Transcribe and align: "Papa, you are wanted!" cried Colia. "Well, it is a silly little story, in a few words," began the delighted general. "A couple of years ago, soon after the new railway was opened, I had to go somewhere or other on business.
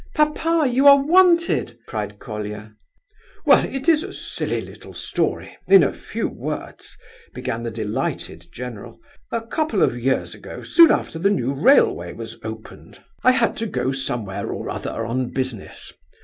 "Papa, 0.15 0.65
you 0.67 0.87
are 0.87 0.99
wanted!" 1.05 1.77
cried 1.85 2.17
Colia. 2.17 2.73
"Well, 3.45 3.63
it 3.63 3.87
is 3.87 4.01
a 4.01 4.11
silly 4.11 4.59
little 4.59 4.95
story, 4.95 5.55
in 5.67 5.83
a 5.83 5.93
few 5.93 6.27
words," 6.27 6.97
began 7.35 7.61
the 7.61 7.69
delighted 7.69 8.47
general. 8.51 8.99
"A 9.31 9.41
couple 9.41 9.83
of 9.83 9.95
years 9.99 10.33
ago, 10.33 10.63
soon 10.63 10.89
after 10.89 11.19
the 11.19 11.29
new 11.29 11.53
railway 11.53 12.13
was 12.13 12.39
opened, 12.43 12.99
I 13.23 13.33
had 13.33 13.55
to 13.57 13.67
go 13.67 13.91
somewhere 13.91 14.51
or 14.51 14.71
other 14.71 15.05
on 15.05 15.29
business. 15.29 15.93